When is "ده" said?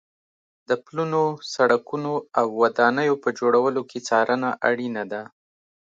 5.11-5.21